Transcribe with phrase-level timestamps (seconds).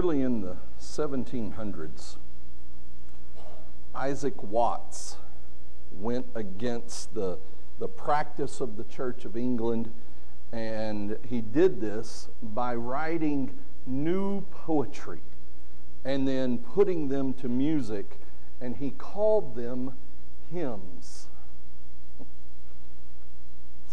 [0.00, 2.16] early in the 1700s,
[3.94, 5.16] Isaac Watts
[5.92, 7.38] went against the,
[7.78, 9.92] the practice of the Church of England,
[10.52, 13.52] and he did this by writing
[13.86, 15.20] new poetry
[16.02, 18.18] and then putting them to music,
[18.58, 19.92] and he called them
[20.50, 21.26] hymns.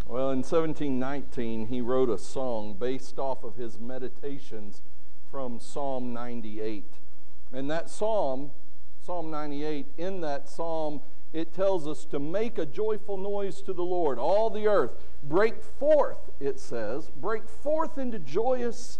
[0.05, 4.81] Well, in 1719, he wrote a song based off of his meditations
[5.31, 6.85] from Psalm 98.
[7.53, 8.51] And that psalm,
[9.01, 11.01] Psalm 98, in that psalm,
[11.33, 14.93] it tells us to make a joyful noise to the Lord, all the earth.
[15.23, 18.99] Break forth, it says, break forth into joyous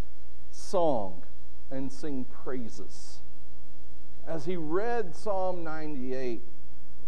[0.51, 1.23] song
[1.71, 3.19] and sing praises.
[4.27, 6.41] As he read Psalm 98,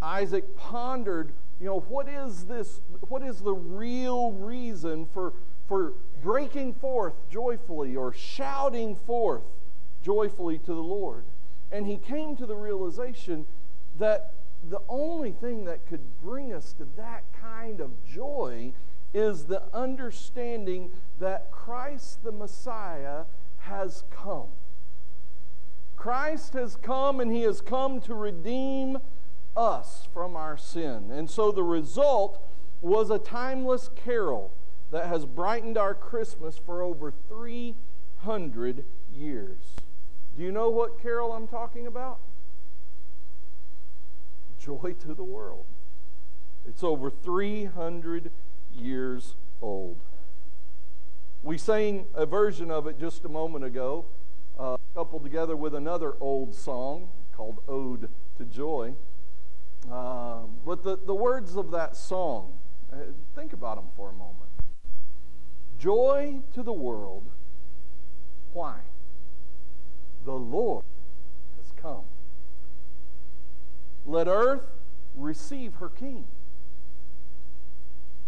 [0.02, 2.80] Isaac pondered, you know, what is this,
[3.10, 5.34] what is the real reason for,
[5.68, 9.44] for breaking forth joyfully or shouting forth
[10.04, 11.24] joyfully to the Lord?
[11.72, 13.46] And he came to the realization
[13.98, 14.34] that
[14.70, 18.74] the only thing that could bring us to that kind of joy
[19.14, 23.24] is the understanding that Christ the Messiah
[23.60, 24.48] has come.
[25.96, 29.00] Christ has come and he has come to redeem
[29.56, 31.12] us from our sin.
[31.12, 32.42] And so the result
[32.82, 34.52] was a timeless carol
[34.92, 39.58] that has brightened our Christmas for over 300 years.
[40.36, 42.20] Do you know what carol I'm talking about?
[44.60, 45.66] Joy to the world.
[46.68, 48.32] It's over 300
[48.74, 49.98] years old.
[51.42, 54.06] We sang a version of it just a moment ago,
[54.58, 58.94] uh, coupled together with another old song called Ode to Joy.
[59.90, 62.54] Uh, but the, the words of that song,
[62.92, 62.98] uh,
[63.36, 64.39] think about them for a moment.
[65.80, 67.24] Joy to the world.
[68.54, 68.80] Why?
[70.26, 70.84] The Lord
[71.58, 72.04] has come.
[74.06, 74.68] Let earth
[75.16, 76.26] receive her king.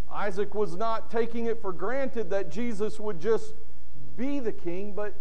[0.10, 3.54] Isaac was not taking it for granted that Jesus would just
[4.18, 5.14] be the king, but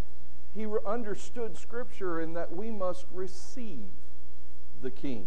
[0.54, 3.88] he understood Scripture and that we must receive
[4.82, 5.26] the king.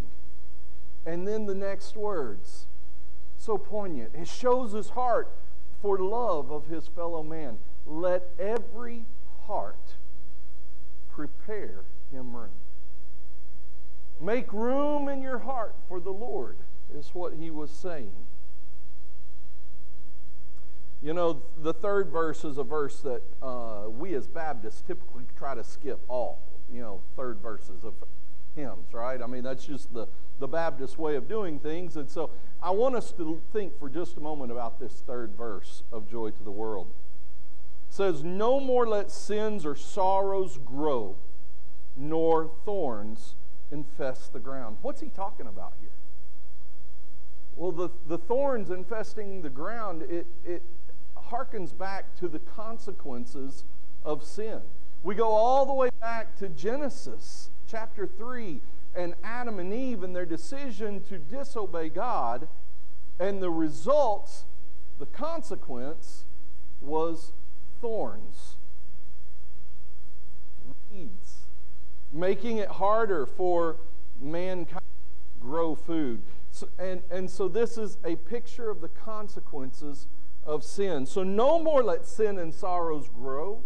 [1.05, 2.67] And then the next words,
[3.37, 4.11] so poignant.
[4.13, 5.33] It shows his heart
[5.83, 7.57] for love of his fellow man.
[7.85, 9.03] Let every
[9.45, 9.95] heart
[11.11, 12.49] prepare him room.
[14.21, 16.55] Make room in your heart for the Lord,
[16.95, 18.13] is what he was saying.
[21.01, 25.53] You know, the third verse is a verse that uh, we as Baptists typically try
[25.53, 26.39] to skip all,
[26.71, 27.93] you know, third verses of
[28.55, 29.21] hymns, right?
[29.21, 30.07] I mean, that's just the,
[30.39, 31.95] the Baptist way of doing things.
[31.95, 32.29] And so
[32.61, 36.31] I want us to think for just a moment about this third verse of Joy
[36.31, 36.87] to the World.
[37.89, 41.15] It says, No more let sins or sorrows grow,
[41.95, 43.35] nor thorns
[43.71, 44.77] infest the ground.
[44.81, 45.89] What's he talking about here?
[47.55, 50.63] Well, the, the thorns infesting the ground, it, it
[51.29, 53.63] harkens back to the consequences
[54.03, 54.61] of sin.
[55.03, 58.61] We go all the way back to Genesis chapter 3
[58.95, 62.47] and Adam and Eve and their decision to disobey God,
[63.19, 64.43] and the results,
[64.99, 66.25] the consequence,
[66.81, 67.31] was
[67.81, 68.57] thorns,
[70.91, 71.47] weeds,
[72.11, 73.77] making it harder for
[74.21, 76.21] mankind to grow food.
[76.51, 80.05] So, and, and so this is a picture of the consequences
[80.45, 81.07] of sin.
[81.07, 83.63] So no more let sin and sorrows grow,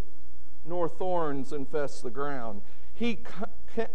[0.64, 2.62] nor thorns infest the ground.
[2.94, 3.18] He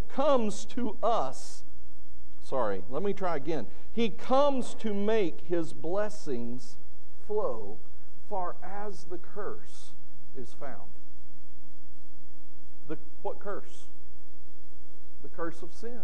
[0.09, 1.63] comes to us.
[2.43, 3.67] Sorry, let me try again.
[3.91, 6.77] He comes to make his blessings
[7.25, 7.77] flow
[8.29, 9.91] far as the curse
[10.37, 10.89] is found.
[12.87, 13.85] The, what curse?
[15.21, 16.01] The curse of sin.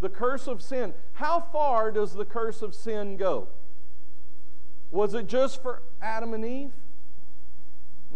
[0.00, 0.94] The curse of sin.
[1.14, 3.48] How far does the curse of sin go?
[4.90, 6.72] Was it just for Adam and Eve?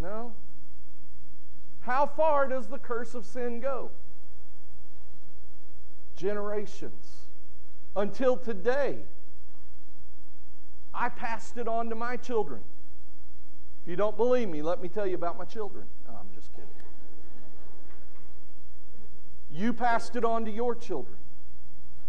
[0.00, 0.32] No.
[1.80, 3.90] How far does the curse of sin go?
[6.16, 7.26] Generations.
[7.96, 8.98] Until today.
[10.94, 12.60] I passed it on to my children.
[13.82, 15.86] If you don't believe me, let me tell you about my children.
[16.06, 16.68] No, I'm just kidding.
[19.52, 21.16] You passed it on to your children.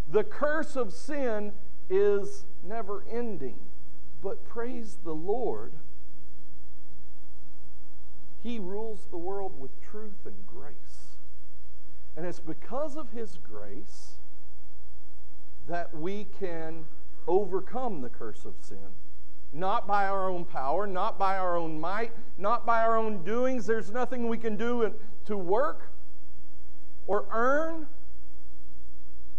[0.10, 1.54] The curse of sin
[1.90, 3.56] is never ending.
[4.22, 5.74] But praise the Lord,
[8.42, 10.74] He rules the world with truth and grace.
[12.16, 14.14] And it's because of His grace
[15.68, 16.86] that we can
[17.28, 18.78] overcome the curse of sin.
[19.54, 23.66] Not by our own power, not by our own might, not by our own doings.
[23.66, 24.94] There's nothing we can do
[25.26, 25.90] to work
[27.08, 27.88] or earn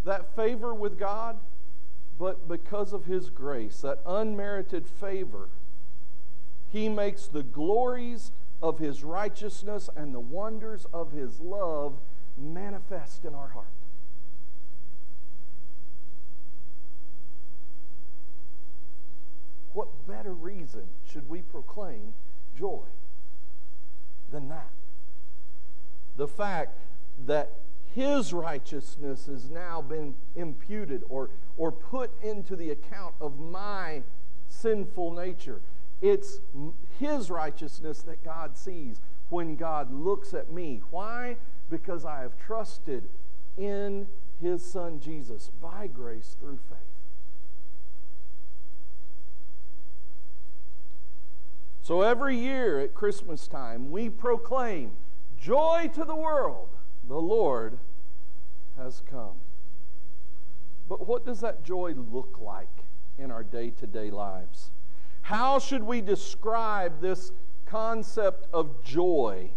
[0.05, 1.39] that favor with God,
[2.19, 5.49] but because of His grace, that unmerited favor,
[6.71, 8.31] He makes the glories
[8.63, 11.95] of His righteousness and the wonders of His love
[12.39, 13.67] manifest in our heart.
[19.73, 22.15] What better reason should we proclaim
[22.57, 22.85] joy
[24.31, 24.71] than that?
[26.17, 26.79] The fact
[27.27, 27.53] that
[27.95, 34.03] his righteousness has now been imputed or, or put into the account of my
[34.49, 35.61] sinful nature.
[36.01, 36.41] It's
[36.99, 39.01] his righteousness that God sees
[39.31, 40.83] when God looks at me.
[40.91, 41.37] Why?
[41.75, 43.09] Because I have trusted
[43.59, 44.07] in
[44.41, 46.79] his son Jesus by grace through faith.
[51.83, 54.93] So every year at Christmas time, we proclaim
[55.37, 56.69] joy to the world,
[57.09, 57.79] the Lord
[58.79, 59.41] has come.
[60.89, 62.85] But what does that joy look like
[63.19, 64.71] in our day to day lives?
[65.23, 67.33] How should we describe this
[67.67, 69.51] concept of joy?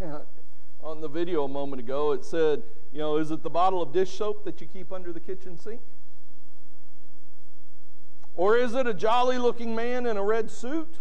[0.86, 2.62] On the video a moment ago, it said,
[2.92, 5.58] you know, is it the bottle of dish soap that you keep under the kitchen
[5.58, 5.80] sink?
[8.36, 10.98] Or is it a jolly looking man in a red suit?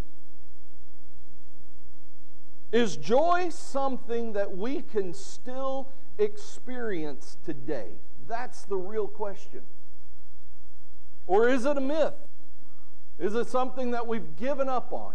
[2.71, 7.91] Is joy something that we can still experience today?
[8.27, 9.61] That's the real question.
[11.27, 12.15] Or is it a myth?
[13.19, 15.13] Is it something that we've given up on?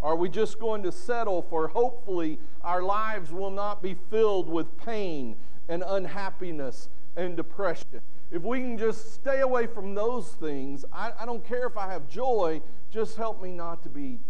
[0.00, 4.78] Are we just going to settle for hopefully our lives will not be filled with
[4.78, 5.36] pain
[5.68, 8.00] and unhappiness and depression?
[8.30, 11.90] If we can just stay away from those things, I, I don't care if I
[11.90, 12.60] have joy,
[12.90, 14.20] just help me not to be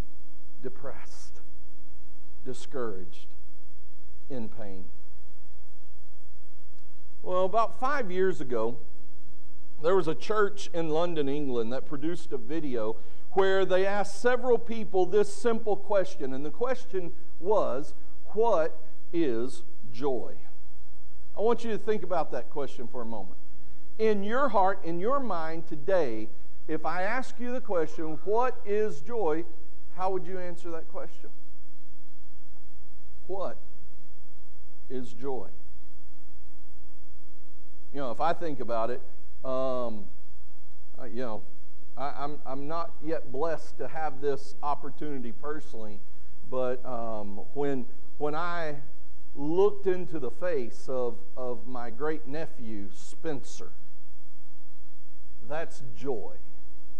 [0.62, 1.40] depressed,
[2.44, 3.26] discouraged,
[4.30, 4.84] in pain.
[7.22, 8.78] Well, about five years ago,
[9.82, 12.96] there was a church in London, England, that produced a video
[13.38, 16.34] where they asked several people this simple question.
[16.34, 17.94] And the question was,
[18.34, 18.80] What
[19.12, 19.62] is
[19.92, 20.34] joy?
[21.36, 23.38] I want you to think about that question for a moment
[23.98, 26.28] in your heart, in your mind today,
[26.68, 29.44] if I ask you the question, what is joy?
[29.96, 31.30] How would you answer that question?
[33.26, 33.56] What
[34.88, 35.48] is joy?
[37.92, 39.02] You know, if I think about it,
[39.44, 40.04] um,
[41.12, 41.42] you know,
[41.98, 46.00] I, I'm, I'm not yet blessed to have this opportunity personally,
[46.48, 47.86] but um, when,
[48.18, 48.76] when I
[49.34, 53.70] looked into the face of, of my great nephew, Spencer,
[55.48, 56.34] that's joy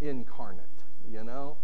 [0.00, 0.65] incarnate,
[1.09, 1.56] you know?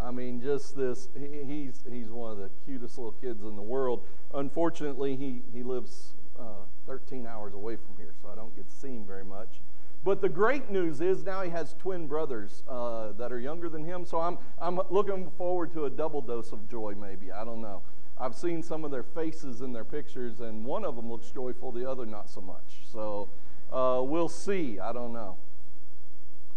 [0.00, 3.62] I mean, just this, he, he's, he's one of the cutest little kids in the
[3.62, 4.02] world.
[4.34, 8.76] Unfortunately, he, he lives uh, 13 hours away from here, so I don't get to
[8.76, 9.60] see him very much.
[10.04, 13.84] But the great news is now he has twin brothers uh, that are younger than
[13.84, 17.30] him, so I'm, I'm looking forward to a double dose of joy, maybe.
[17.30, 17.82] I don't know.
[18.18, 21.70] I've seen some of their faces in their pictures, and one of them looks joyful,
[21.70, 22.82] the other not so much.
[22.90, 23.30] So
[23.72, 24.80] uh, we'll see.
[24.80, 25.36] I don't know.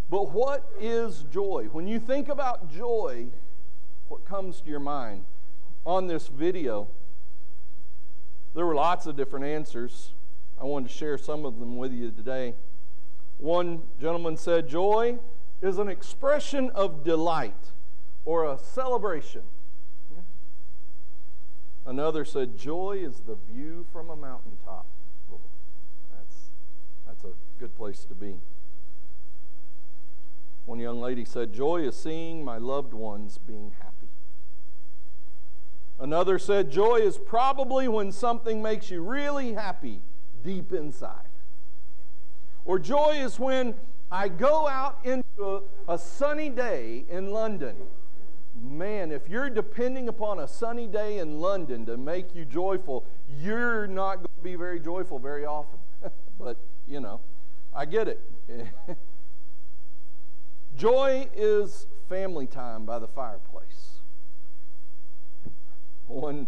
[0.10, 1.68] But what is joy?
[1.72, 3.28] When you think about joy,
[4.08, 5.26] what comes to your mind?
[5.86, 6.88] On this video,
[8.56, 10.12] there were lots of different answers.
[10.60, 12.56] I wanted to share some of them with you today.
[13.38, 15.20] One gentleman said, Joy
[15.62, 17.72] is an expression of delight
[18.24, 19.44] or a celebration.
[21.86, 24.88] Another said, Joy is the view from a mountaintop.
[26.12, 26.36] that's,
[27.06, 28.38] that's a good place to be.
[30.66, 34.10] One young lady said, Joy is seeing my loved ones being happy.
[36.00, 40.02] Another said, Joy is probably when something makes you really happy
[40.44, 41.25] deep inside.
[42.66, 43.76] Or joy is when
[44.12, 47.76] I go out into a, a sunny day in London.
[48.60, 53.06] Man, if you're depending upon a sunny day in London to make you joyful,
[53.40, 55.80] you're not going to be very joyful very often.
[56.40, 56.58] but,
[56.88, 57.20] you know,
[57.74, 58.22] I get it.
[60.78, 64.00] Joy is family time by the fireplace.
[66.08, 66.48] One,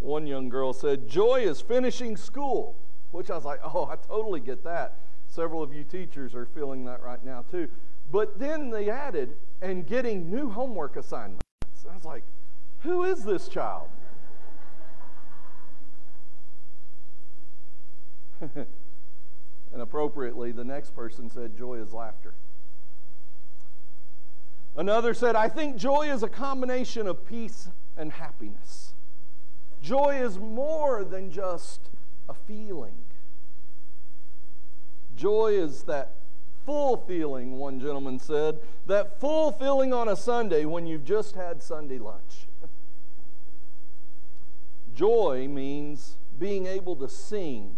[0.00, 2.74] one young girl said, Joy is finishing school,
[3.10, 4.96] which I was like, oh, I totally get that.
[5.34, 7.68] Several of you teachers are feeling that right now, too.
[8.12, 11.42] But then they added, and getting new homework assignments.
[11.90, 12.22] I was like,
[12.82, 13.88] who is this child?
[18.54, 18.66] and
[19.74, 22.34] appropriately, the next person said, Joy is laughter.
[24.76, 28.92] Another said, I think joy is a combination of peace and happiness.
[29.82, 31.90] Joy is more than just
[32.28, 33.03] a feeling.
[35.16, 36.12] Joy is that
[36.64, 41.62] full feeling, one gentleman said, that full feeling on a Sunday when you've just had
[41.62, 42.46] Sunday lunch.
[44.94, 47.76] Joy means being able to sing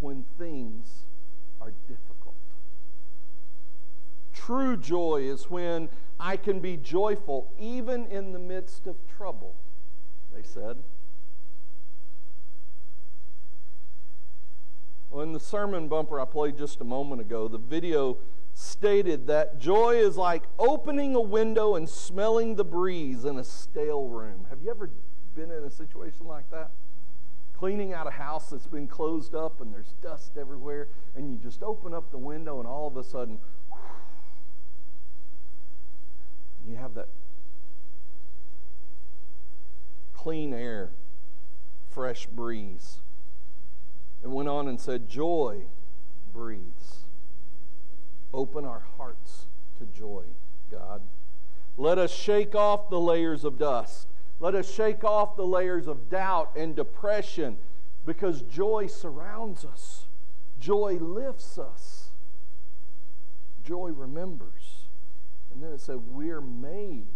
[0.00, 1.04] when things
[1.60, 2.34] are difficult.
[4.32, 5.88] True joy is when
[6.20, 9.54] I can be joyful even in the midst of trouble,
[10.34, 10.76] they said.
[15.16, 18.18] Well, in the sermon bumper I played just a moment ago, the video
[18.52, 24.08] stated that joy is like opening a window and smelling the breeze in a stale
[24.08, 24.44] room.
[24.50, 24.90] Have you ever
[25.34, 26.70] been in a situation like that?
[27.56, 31.62] Cleaning out a house that's been closed up and there's dust everywhere, and you just
[31.62, 33.38] open up the window, and all of a sudden,
[36.68, 37.08] you have that
[40.12, 40.90] clean air,
[41.88, 42.98] fresh breeze.
[44.22, 45.62] It went on and said, Joy
[46.32, 47.04] breathes.
[48.32, 49.46] Open our hearts
[49.78, 50.24] to joy,
[50.70, 51.02] God.
[51.76, 54.08] Let us shake off the layers of dust.
[54.40, 57.56] Let us shake off the layers of doubt and depression
[58.04, 60.04] because joy surrounds us.
[60.60, 62.10] Joy lifts us.
[63.64, 64.86] Joy remembers.
[65.52, 67.06] And then it said, We're made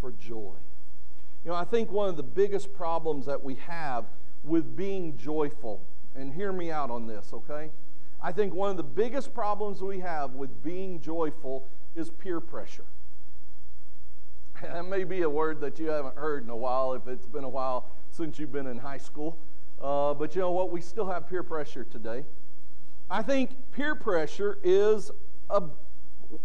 [0.00, 0.54] for joy.
[1.44, 4.06] You know, I think one of the biggest problems that we have
[4.44, 5.82] with being joyful,
[6.18, 7.70] and hear me out on this, okay?
[8.20, 12.84] I think one of the biggest problems we have with being joyful is peer pressure.
[14.62, 17.44] That may be a word that you haven't heard in a while if it's been
[17.44, 19.38] a while since you've been in high school.
[19.80, 20.72] Uh, but you know what?
[20.72, 22.24] We still have peer pressure today.
[23.08, 25.12] I think peer pressure is
[25.48, 25.62] a,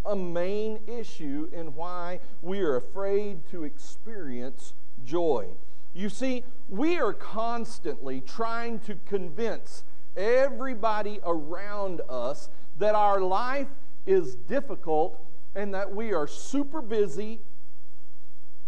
[0.05, 5.47] a main issue in why we are afraid to experience joy.
[5.93, 9.83] You see, we are constantly trying to convince
[10.17, 13.67] everybody around us that our life
[14.05, 15.19] is difficult
[15.55, 17.41] and that we are super busy.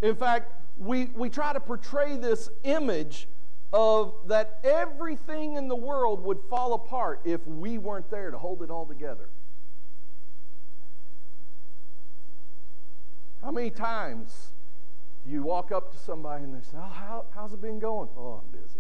[0.02, 3.28] In fact, we, we try to portray this image
[3.74, 8.62] of that everything in the world would fall apart if we weren't there to hold
[8.62, 9.30] it all together.
[13.42, 14.54] How many times
[15.28, 18.10] you walk up to somebody and they say, Oh, how, how's it been going?
[18.18, 18.80] Oh, I'm busy.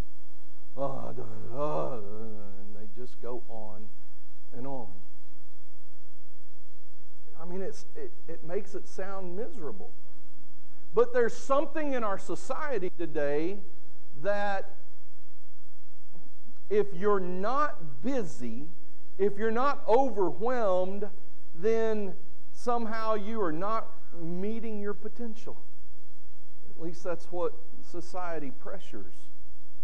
[0.77, 1.13] Oh,
[1.53, 2.03] oh,
[2.59, 3.81] and they just go on
[4.55, 4.87] and on.
[7.41, 9.91] I mean, it's, it, it makes it sound miserable.
[10.93, 13.57] But there's something in our society today
[14.23, 14.71] that
[16.69, 18.67] if you're not busy,
[19.17, 21.07] if you're not overwhelmed,
[21.59, 22.13] then
[22.53, 23.87] somehow you are not
[24.21, 25.57] meeting your potential.
[26.77, 27.53] At least that's what
[27.89, 29.13] society pressures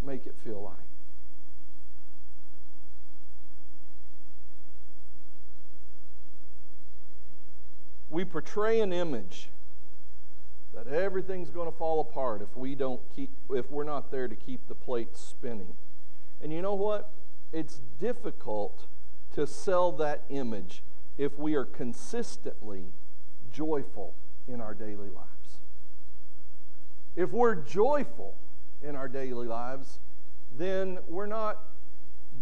[0.04, 0.76] make it feel like.
[8.10, 9.48] We portray an image
[10.74, 14.36] that everything's going to fall apart if we don't keep if we're not there to
[14.36, 15.76] keep the plates spinning.
[16.42, 17.10] And you know what?
[17.54, 18.86] It's difficult
[19.36, 20.84] to sell that image
[21.18, 22.86] if we are consistently
[23.52, 24.14] joyful
[24.48, 25.41] in our daily lives.
[27.15, 28.36] If we're joyful
[28.84, 30.00] in our daily lives,
[30.58, 31.60] then we're not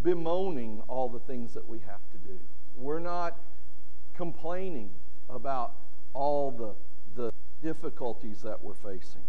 [0.03, 2.39] bemoaning all the things that we have to do.
[2.77, 3.35] We're not
[4.15, 4.91] complaining
[5.29, 5.73] about
[6.13, 6.73] all the,
[7.21, 9.21] the difficulties that we're facing.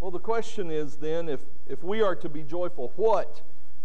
[0.00, 3.42] Well, the question is then if, if we are to be joyful, what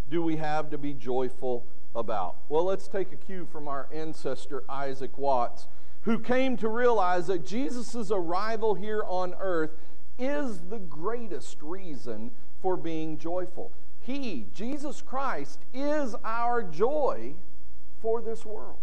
[0.10, 1.64] do we have to be joyful
[1.96, 2.36] about?
[2.50, 5.68] Well, let's take a cue from our ancestor Isaac Watts
[6.08, 9.72] who came to realize that Jesus' arrival here on earth
[10.18, 13.74] is the greatest reason for being joyful.
[14.00, 17.34] He, Jesus Christ, is our joy
[18.02, 18.80] for this world.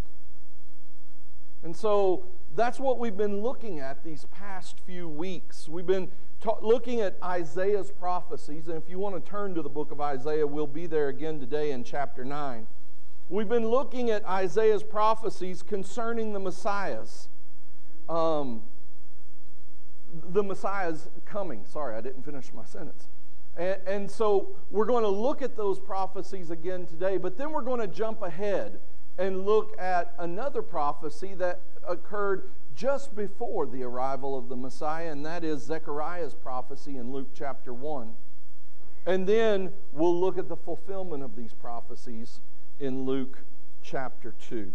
[1.62, 5.66] And so that's what we've been looking at these past few weeks.
[5.66, 6.10] We've been
[6.42, 9.98] ta- looking at Isaiah's prophecies, and if you want to turn to the book of
[9.98, 12.66] Isaiah, we'll be there again today in chapter 9.
[13.30, 17.28] We've been looking at Isaiah's prophecies concerning the Messiahs.
[18.08, 18.62] Um,
[20.12, 21.64] the Messiah's coming.
[21.64, 23.08] Sorry, I didn't finish my sentence.
[23.56, 27.62] And, and, so we're going to look at those prophecies again today, but then we're
[27.62, 28.78] going to jump ahead
[29.16, 35.24] and look at another prophecy that occurred just before the arrival of the Messiah, and
[35.24, 38.14] that is Zechariah's prophecy in Luke chapter 1.
[39.06, 42.40] And then we'll look at the fulfillment of these prophecies
[42.80, 43.38] in Luke
[43.82, 44.72] chapter 2.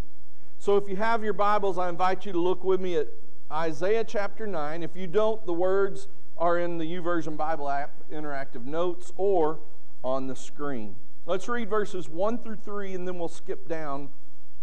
[0.58, 3.08] So if you have your Bibles, I invite you to look with me at
[3.52, 4.84] Isaiah chapter 9.
[4.84, 9.60] If you don't, the words are in the YouVersion Bible app interactive notes or
[10.04, 10.96] on the screen.
[11.26, 14.10] Let's read verses 1 through 3 and then we'll skip down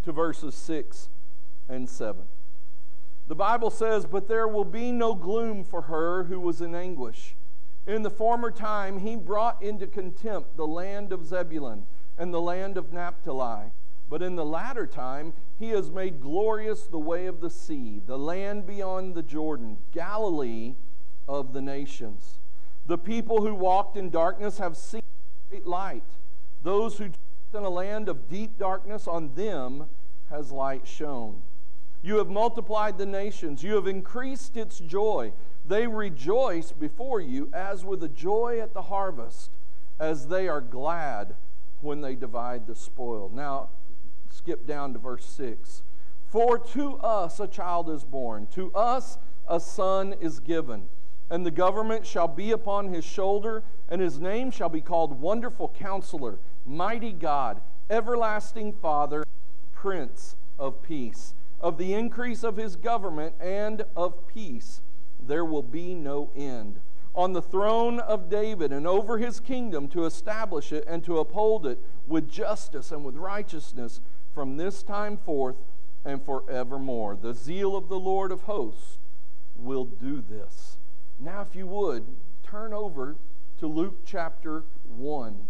[0.04, 1.08] to verses 6
[1.68, 2.22] and 7.
[3.28, 7.34] The Bible says, But there will be no gloom for her who was in anguish.
[7.86, 11.86] In the former time, he brought into contempt the land of Zebulun
[12.18, 13.72] and the land of Naphtali.
[14.08, 18.18] But in the latter time, he has made glorious the way of the sea, the
[18.18, 20.74] land beyond the Jordan, Galilee
[21.26, 22.38] of the nations.
[22.86, 25.02] The people who walked in darkness have seen
[25.50, 26.04] great light.
[26.62, 27.18] Those who dwelt
[27.54, 29.88] in a land of deep darkness, on them
[30.30, 31.42] has light shone.
[32.02, 35.32] You have multiplied the nations, you have increased its joy.
[35.66, 39.50] They rejoice before you as with a joy at the harvest,
[39.98, 41.34] as they are glad
[41.80, 43.30] when they divide the spoil.
[43.32, 43.68] Now,
[44.30, 45.82] skip down to verse 6.
[46.26, 49.18] For to us a child is born, to us
[49.48, 50.88] a son is given,
[51.30, 55.68] and the government shall be upon his shoulder, and his name shall be called Wonderful
[55.78, 59.24] Counselor, Mighty God, Everlasting Father,
[59.72, 61.34] Prince of Peace.
[61.60, 64.82] Of the increase of his government and of peace,
[65.18, 66.80] there will be no end.
[67.16, 71.66] On the throne of David and over his kingdom to establish it and to uphold
[71.66, 74.00] it with justice and with righteousness
[74.34, 75.56] from this time forth
[76.04, 77.16] and forevermore.
[77.16, 78.98] The zeal of the Lord of hosts
[79.56, 80.76] will do this.
[81.18, 82.04] Now, if you would,
[82.42, 83.16] turn over
[83.58, 85.46] to Luke chapter 1,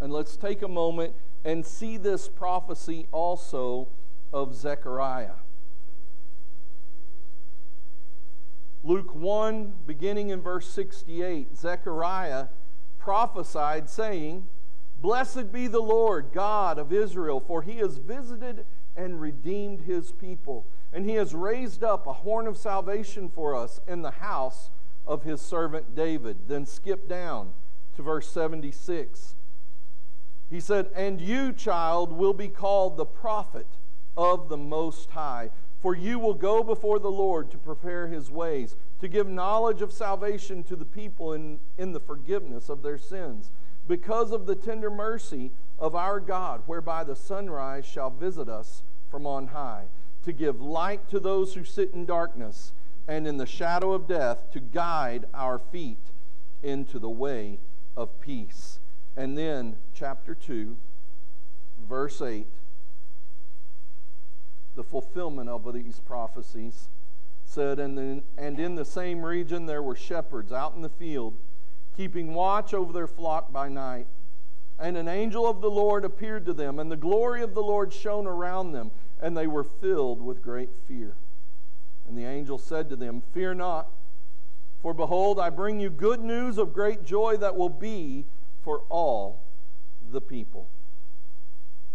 [0.00, 3.86] and let's take a moment and see this prophecy also
[4.32, 5.43] of Zechariah.
[8.86, 12.48] Luke 1, beginning in verse 68, Zechariah
[12.98, 14.46] prophesied, saying,
[15.00, 20.66] Blessed be the Lord God of Israel, for he has visited and redeemed his people,
[20.92, 24.68] and he has raised up a horn of salvation for us in the house
[25.06, 26.46] of his servant David.
[26.46, 27.54] Then skip down
[27.96, 29.34] to verse 76.
[30.50, 33.66] He said, And you, child, will be called the prophet
[34.14, 35.50] of the Most High.
[35.84, 39.92] For you will go before the Lord to prepare his ways, to give knowledge of
[39.92, 43.50] salvation to the people in, in the forgiveness of their sins,
[43.86, 49.26] because of the tender mercy of our God, whereby the sunrise shall visit us from
[49.26, 49.86] on high,
[50.24, 52.72] to give light to those who sit in darkness
[53.06, 55.98] and in the shadow of death, to guide our feet
[56.62, 57.58] into the way
[57.96, 58.78] of peace.
[59.16, 60.76] And then, chapter 2,
[61.86, 62.46] verse 8
[64.74, 66.88] the fulfillment of these prophecies
[67.54, 71.34] said, and, then, and in the same region there were shepherds out in the field,
[71.96, 74.06] keeping watch over their flock by night.
[74.78, 77.92] And an angel of the Lord appeared to them, and the glory of the Lord
[77.92, 78.90] shone around them,
[79.22, 81.14] and they were filled with great fear.
[82.08, 83.88] And the angel said to them, Fear not,
[84.82, 88.26] for behold, I bring you good news of great joy that will be
[88.62, 89.40] for all
[90.10, 90.66] the people.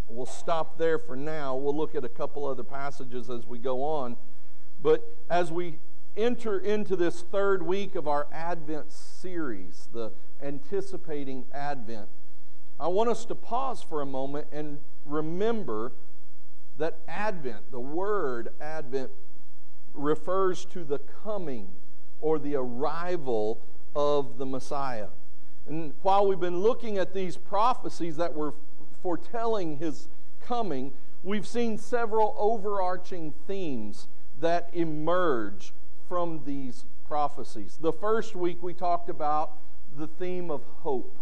[0.07, 1.55] We'll stop there for now.
[1.55, 4.17] We'll look at a couple other passages as we go on.
[4.81, 5.79] But as we
[6.15, 10.11] enter into this third week of our Advent series, the
[10.41, 12.07] anticipating Advent,
[12.79, 15.91] I want us to pause for a moment and remember
[16.77, 19.11] that Advent, the word Advent,
[19.93, 21.67] refers to the coming
[22.21, 23.59] or the arrival
[23.95, 25.07] of the Messiah.
[25.67, 28.53] And while we've been looking at these prophecies that were
[29.03, 30.07] foretelling his
[30.41, 34.07] coming, we've seen several overarching themes
[34.39, 35.73] that emerge
[36.07, 37.77] from these prophecies.
[37.79, 39.53] The first week we talked about
[39.97, 41.17] the theme of hope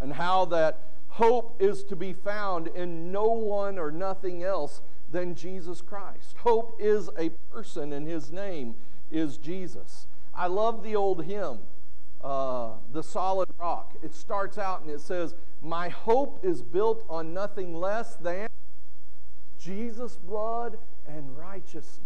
[0.00, 5.34] and how that hope is to be found in no one or nothing else than
[5.34, 6.36] Jesus Christ.
[6.38, 8.74] Hope is a person, and his name
[9.10, 10.06] is Jesus.
[10.34, 11.60] I love the old hymn,
[12.22, 13.94] uh, The Solid Rock.
[14.02, 18.48] It starts out and it says, My hope is built on nothing less than
[19.58, 22.05] Jesus' blood and righteousness.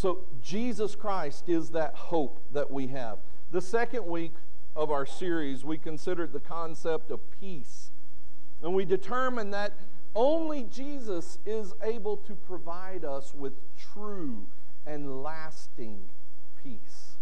[0.00, 3.18] So, Jesus Christ is that hope that we have.
[3.52, 4.32] The second week
[4.74, 7.90] of our series, we considered the concept of peace.
[8.62, 9.74] And we determined that
[10.14, 13.52] only Jesus is able to provide us with
[13.92, 14.46] true
[14.86, 16.08] and lasting
[16.64, 17.18] peace.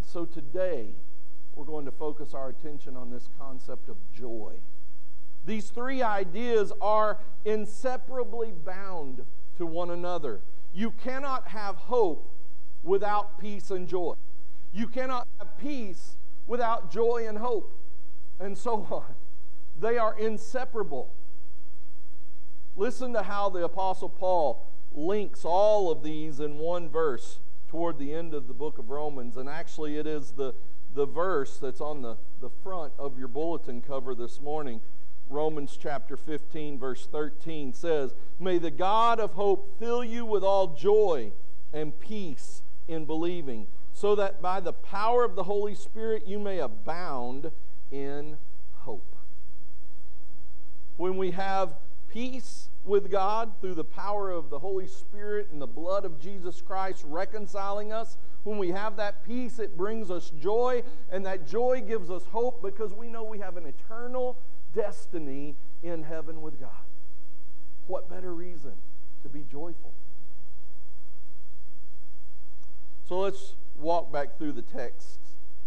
[0.00, 0.94] So today,
[1.54, 4.54] we're going to focus our attention on this concept of joy.
[5.44, 9.26] These three ideas are inseparably bound
[9.58, 10.40] to one another.
[10.74, 12.28] You cannot have hope
[12.82, 14.14] without peace and joy.
[14.72, 17.78] You cannot have peace without joy and hope,
[18.40, 19.14] and so on.
[19.80, 21.10] They are inseparable.
[22.76, 28.12] Listen to how the Apostle Paul links all of these in one verse toward the
[28.12, 30.54] end of the book of Romans, and actually it is the,
[30.94, 34.80] the verse that's on the, the front of your bulletin cover this morning.
[35.32, 40.68] Romans chapter 15, verse 13 says, May the God of hope fill you with all
[40.68, 41.32] joy
[41.72, 46.58] and peace in believing, so that by the power of the Holy Spirit you may
[46.58, 47.50] abound
[47.90, 48.36] in
[48.80, 49.16] hope.
[50.98, 51.76] When we have
[52.08, 56.60] peace with God through the power of the Holy Spirit and the blood of Jesus
[56.60, 61.80] Christ reconciling us, when we have that peace, it brings us joy, and that joy
[61.80, 64.36] gives us hope because we know we have an eternal
[64.74, 66.70] destiny in heaven with God.
[67.86, 68.74] What better reason
[69.22, 69.92] to be joyful?
[73.08, 75.18] So let's walk back through the texts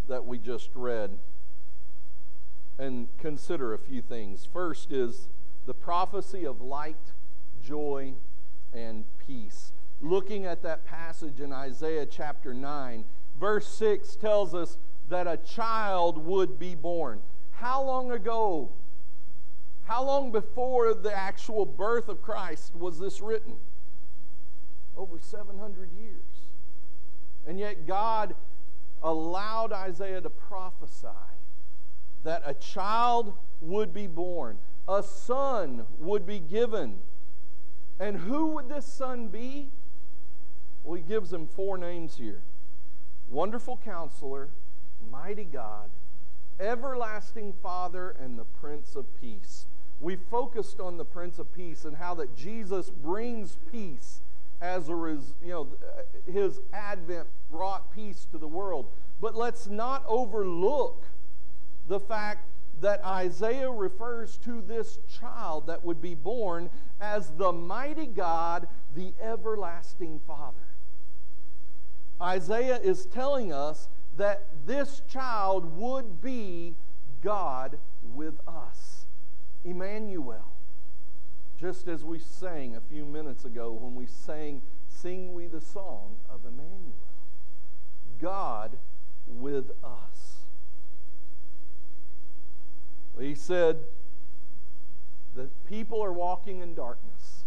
[0.07, 1.17] that we just read
[2.77, 4.47] and consider a few things.
[4.51, 5.27] First is
[5.65, 7.13] the prophecy of light,
[7.63, 8.13] joy,
[8.73, 9.71] and peace.
[10.01, 13.05] Looking at that passage in Isaiah chapter 9,
[13.39, 14.77] verse 6 tells us
[15.09, 17.21] that a child would be born.
[17.51, 18.71] How long ago
[19.85, 23.53] how long before the actual birth of Christ was this written?
[24.97, 26.23] Over 700 years.
[27.47, 28.33] And yet God
[29.03, 31.07] allowed Isaiah to prophesy
[32.23, 36.97] that a child would be born, a son would be given.
[37.99, 39.69] And who would this son be?
[40.83, 42.41] Well, he gives him four names here
[43.29, 44.49] Wonderful Counselor,
[45.11, 45.89] Mighty God,
[46.59, 49.67] Everlasting Father, and the Prince of Peace
[49.99, 54.21] we focused on the Prince of Peace and how that Jesus brings peace
[54.61, 55.67] as a res, you know
[56.31, 58.87] his advent brought peace to the world.
[59.21, 61.03] But let's not overlook
[61.87, 62.45] the fact
[62.81, 69.13] that Isaiah refers to this child that would be born as the mighty God, the
[69.21, 70.57] everlasting Father.
[72.21, 76.75] Isaiah is telling us that this child would be
[77.21, 77.77] God
[78.13, 78.84] with us.
[79.65, 80.45] Emmanuel.
[81.59, 86.15] Just as we sang a few minutes ago when we sang, Sing We the Song
[86.29, 86.93] of Emmanuel.
[88.19, 88.77] God
[89.27, 90.45] with us.
[93.19, 93.79] He said
[95.35, 97.45] that people are walking in darkness.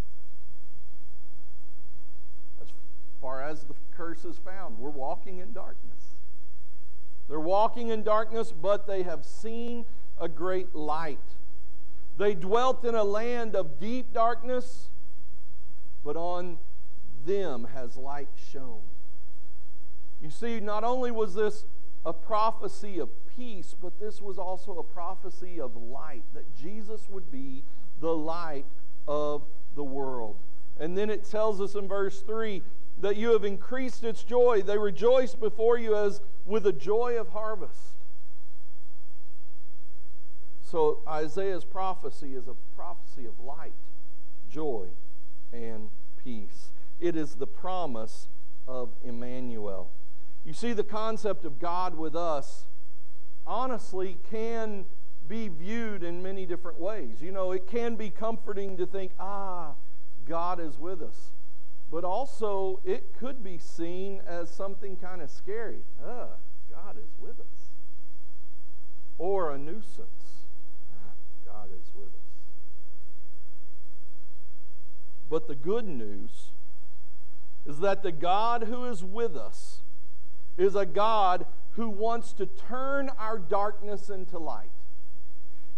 [2.60, 2.68] As
[3.20, 6.14] far as the curse is found, we're walking in darkness.
[7.28, 9.84] They're walking in darkness, but they have seen
[10.18, 11.18] a great light.
[12.18, 14.88] They dwelt in a land of deep darkness,
[16.04, 16.58] but on
[17.24, 18.82] them has light shone.
[20.20, 21.64] You see, not only was this
[22.04, 27.30] a prophecy of peace, but this was also a prophecy of light, that Jesus would
[27.30, 27.62] be
[28.00, 28.66] the light
[29.06, 29.42] of
[29.76, 30.36] the world.
[30.80, 32.62] And then it tells us in verse 3
[33.00, 34.62] that you have increased its joy.
[34.62, 37.97] They rejoice before you as with a joy of harvest.
[40.70, 43.72] So Isaiah's prophecy is a prophecy of light,
[44.50, 44.88] joy,
[45.50, 45.88] and
[46.22, 46.72] peace.
[47.00, 48.28] It is the promise
[48.66, 49.88] of Emmanuel.
[50.44, 52.66] You see, the concept of God with us
[53.46, 54.84] honestly can
[55.26, 57.22] be viewed in many different ways.
[57.22, 59.72] You know, it can be comforting to think, ah,
[60.26, 61.30] God is with us.
[61.90, 65.80] But also, it could be seen as something kind of scary.
[66.06, 66.36] Ah,
[66.70, 67.72] God is with us.
[69.16, 70.27] Or a nuisance.
[75.30, 76.50] But the good news
[77.66, 79.82] is that the God who is with us
[80.56, 84.70] is a God who wants to turn our darkness into light.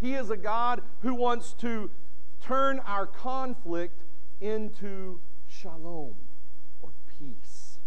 [0.01, 1.91] He is a God who wants to
[2.41, 4.03] turn our conflict
[4.41, 6.15] into shalom
[6.81, 7.79] or peace.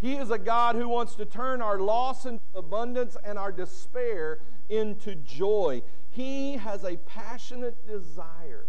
[0.00, 4.38] He is a God who wants to turn our loss into abundance and our despair
[4.68, 5.82] into joy.
[6.10, 8.66] He has a passionate desire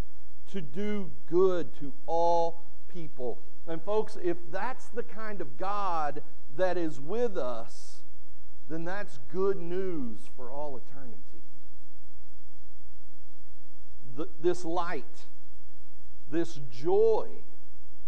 [0.52, 2.62] to do good to all
[2.94, 3.40] people.
[3.68, 6.24] And, folks, if that's the kind of God
[6.58, 8.02] that is with us,
[8.70, 11.18] then that's good news for all eternity.
[14.16, 15.26] The, this light,
[16.32, 17.28] this joy,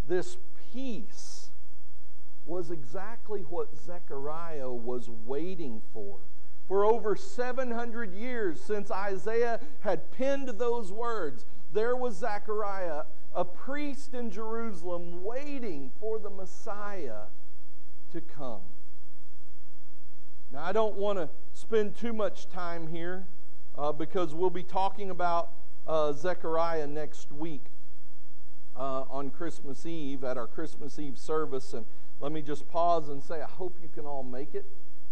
[0.08, 0.38] this
[0.74, 1.50] peace
[2.46, 6.18] was exactly what Zechariah was waiting for.
[6.68, 13.04] For over 700 years since Isaiah had penned those words, there was Zechariah,
[13.34, 17.28] a priest in Jerusalem, waiting for the Messiah
[18.12, 18.62] to come.
[20.52, 23.26] Now, I don't want to spend too much time here
[23.78, 25.52] uh, because we'll be talking about
[25.88, 27.64] uh, Zechariah next week
[28.76, 31.74] uh, on Christmas Eve at our Christmas Eve service.
[31.74, 31.86] And
[32.20, 34.66] let me just pause and say I hope you can all make it.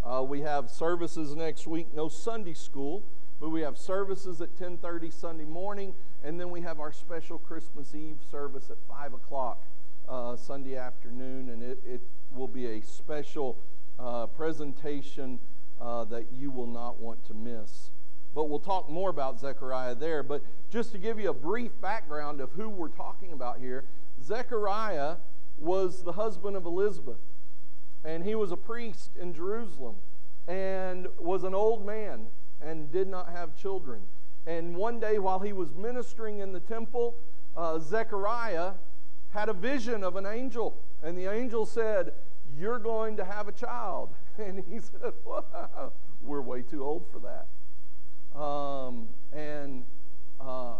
[0.03, 3.03] Uh, we have services next week, no Sunday school,
[3.39, 7.95] but we have services at 10:30 Sunday morning, and then we have our special Christmas
[7.95, 9.63] Eve service at 5 o'clock
[10.07, 12.01] uh, Sunday afternoon, and it, it
[12.33, 13.57] will be a special
[13.99, 15.39] uh, presentation
[15.79, 17.89] uh, that you will not want to miss.
[18.35, 20.23] But we'll talk more about Zechariah there.
[20.23, 23.85] But just to give you a brief background of who we're talking about here,
[24.23, 25.15] Zechariah
[25.57, 27.19] was the husband of Elizabeth,
[28.03, 29.95] and he was a priest in Jerusalem,
[30.47, 32.27] and was an old man
[32.61, 34.01] and did not have children.
[34.47, 37.15] And one day, while he was ministering in the temple,
[37.55, 38.73] uh, Zechariah
[39.31, 42.13] had a vision of an angel, and the angel said,
[42.57, 44.09] You're going to have a child.
[44.39, 45.11] And he said,
[46.23, 48.39] We're way too old for that.
[48.39, 49.83] Um, and
[50.39, 50.75] uh,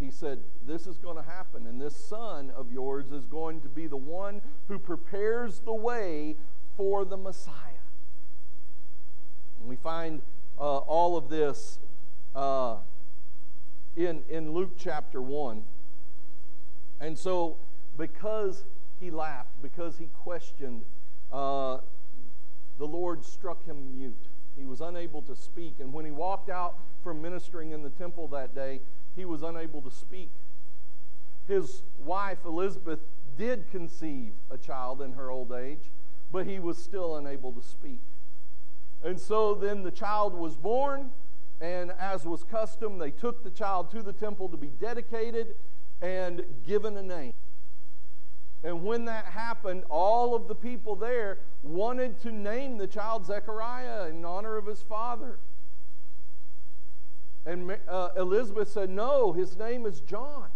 [0.00, 3.68] he said, This is going to happen, and this son of yours is going to
[3.68, 6.36] be the one who prepares the way
[6.76, 7.52] for the Messiah.
[9.58, 10.22] And we find
[10.58, 11.80] uh, all of this
[12.36, 12.76] uh,
[13.96, 15.64] in, in Luke chapter 1.
[17.00, 17.56] And so,
[17.96, 18.64] because
[19.00, 20.82] he laughed, because he questioned,
[21.32, 21.78] uh,
[22.78, 24.28] the Lord struck him mute.
[24.56, 25.74] He was unable to speak.
[25.80, 28.80] And when he walked out from ministering in the temple that day,
[29.16, 30.30] he was unable to speak.
[31.48, 33.00] His wife, Elizabeth,
[33.38, 35.90] did conceive a child in her old age,
[36.32, 38.00] but he was still unable to speak.
[39.02, 41.10] And so then the child was born,
[41.60, 45.54] and as was custom, they took the child to the temple to be dedicated
[46.02, 47.32] and given a name.
[48.62, 54.08] And when that happened, all of the people there wanted to name the child Zechariah
[54.08, 55.38] in honor of his father.
[57.46, 60.48] And uh, Elizabeth said, No, his name is John.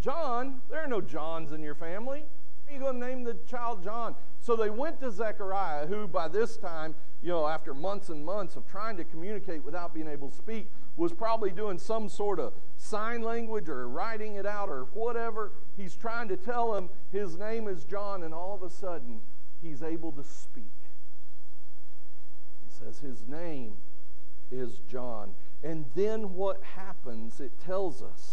[0.00, 0.60] John?
[0.68, 2.24] There are no Johns in your family.
[2.66, 4.16] How are you going to name the child John?
[4.42, 8.56] So they went to Zechariah, who by this time, you know, after months and months
[8.56, 12.52] of trying to communicate without being able to speak, was probably doing some sort of
[12.76, 15.52] sign language or writing it out or whatever.
[15.76, 19.20] He's trying to tell him his name is John, and all of a sudden,
[19.62, 20.64] he's able to speak.
[22.66, 23.74] He says his name
[24.50, 25.34] is John.
[25.62, 28.32] And then what happens, it tells us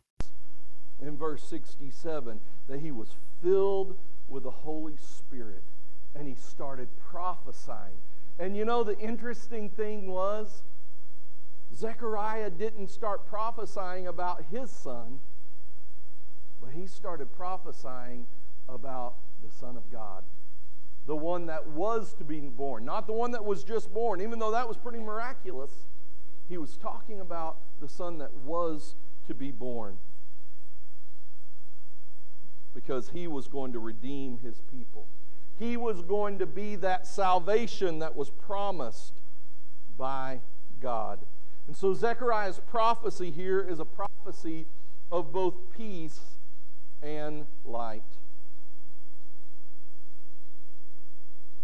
[0.99, 3.09] in verse 67 that he was
[3.43, 3.95] filled
[4.27, 5.61] with the Holy Spirit
[6.15, 7.97] and he started prophesying.
[8.37, 10.63] And you know, the interesting thing was,
[11.75, 15.19] Zechariah didn't start prophesying about his son,
[16.61, 18.25] but he started prophesying
[18.67, 20.23] about the Son of God.
[21.05, 24.39] The one that was to be born, not the one that was just born, even
[24.39, 25.71] though that was pretty miraculous.
[26.47, 28.95] He was talking about the Son that was
[29.27, 29.97] to be born
[32.73, 35.05] because he was going to redeem his people.
[35.59, 39.13] He was going to be that salvation that was promised
[39.97, 40.39] by
[40.81, 41.19] God.
[41.67, 44.65] And so Zechariah's prophecy here is a prophecy
[45.11, 46.19] of both peace
[47.03, 48.03] and light.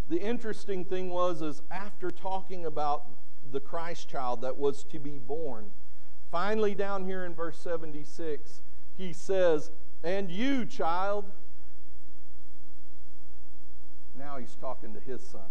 [0.10, 3.06] The interesting thing was is after talking about
[3.52, 5.72] the Christ child that was to be born,
[6.32, 8.62] finally down here in verse 76,
[8.98, 9.72] he says,
[10.04, 11.32] "And you, child,
[14.18, 15.50] now he's talking to his son,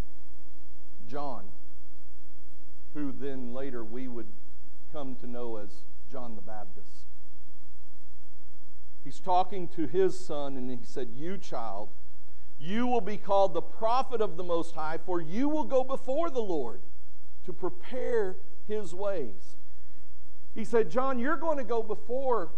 [1.09, 1.45] John,
[2.93, 4.27] who then later we would
[4.91, 5.69] come to know as
[6.11, 7.05] John the Baptist.
[9.03, 11.89] He's talking to his son, and he said, You, child,
[12.59, 16.29] you will be called the prophet of the Most High, for you will go before
[16.29, 16.79] the Lord
[17.45, 18.35] to prepare
[18.67, 19.57] his ways.
[20.55, 22.49] He said, John, you're going to go before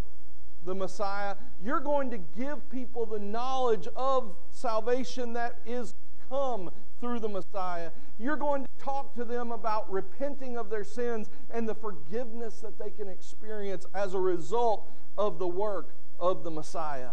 [0.65, 1.35] the Messiah.
[1.63, 5.93] You're going to give people the knowledge of salvation that is
[6.29, 7.91] come through the Messiah.
[8.19, 12.79] You're going to talk to them about repenting of their sins and the forgiveness that
[12.79, 17.11] they can experience as a result of the work of the Messiah.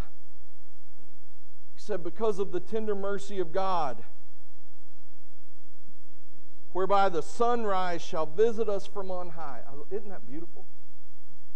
[1.74, 4.02] He said, Because of the tender mercy of God,
[6.72, 9.61] whereby the sunrise shall visit us from on high.
[9.90, 10.63] Isn't that beautiful?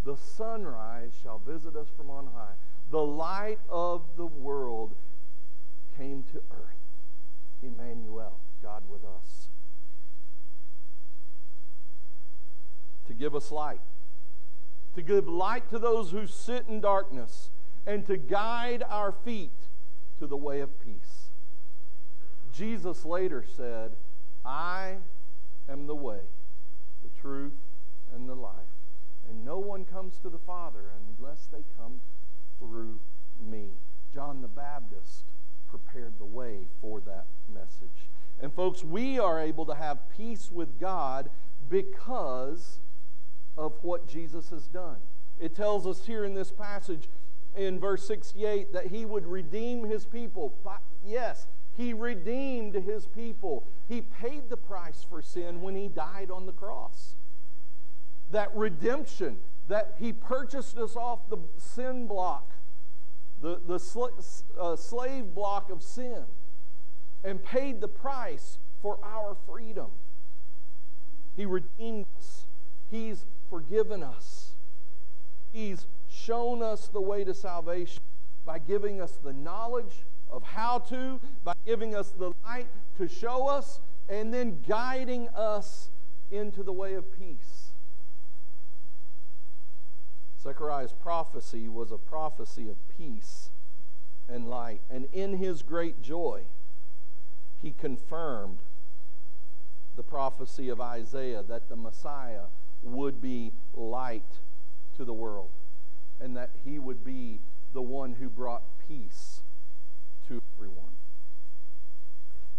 [0.05, 2.55] The sunrise shall visit us from on high.
[2.91, 4.95] The light of the world
[5.97, 6.79] came to earth.
[7.63, 9.49] Emmanuel, God with us.
[13.07, 13.81] To give us light.
[14.95, 17.51] To give light to those who sit in darkness
[17.87, 19.51] and to guide our feet
[20.19, 21.29] to the way of peace.
[22.53, 23.93] Jesus later said,
[24.45, 24.97] I
[25.69, 26.21] am the way,
[27.03, 27.53] the truth,
[28.15, 28.68] and the life.
[29.29, 32.01] And no one comes to the Father unless they come
[32.59, 32.99] through
[33.41, 33.71] me.
[34.15, 35.25] John the Baptist
[35.69, 38.09] prepared the way for that message.
[38.41, 41.29] And, folks, we are able to have peace with God
[41.69, 42.79] because
[43.57, 44.99] of what Jesus has done.
[45.41, 47.09] It tells us here in this passage
[47.57, 50.55] in verse 68 that he would redeem his people.
[51.05, 53.65] Yes, he redeemed his people.
[53.89, 57.15] He paid the price for sin when he died on the cross.
[58.31, 59.39] That redemption,
[59.69, 62.51] that he purchased us off the sin block,
[63.41, 64.07] the, the sl-
[64.59, 66.25] uh, slave block of sin,
[67.25, 69.91] and paid the price for our freedom.
[71.37, 72.47] He redeemed us.
[72.91, 74.53] He's forgiven us.
[75.53, 78.03] He's shown us the way to salvation
[78.45, 83.47] by giving us the knowledge of how to, by giving us the light to show
[83.47, 85.91] us, and then guiding us
[86.31, 87.58] into the way of peace.
[90.43, 93.51] Zechariah's prophecy was a prophecy of peace
[94.29, 94.81] and light.
[94.91, 96.43] And in his great joy,
[97.61, 98.59] he confirmed
[99.97, 102.45] the prophecy of Isaiah that the Messiah
[102.83, 104.39] would be light
[104.97, 105.51] to the world
[106.21, 107.41] and that he would be
[107.73, 109.41] the one who brought peace
[110.29, 110.85] to everyone.